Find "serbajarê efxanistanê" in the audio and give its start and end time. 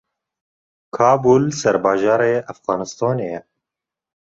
1.61-3.27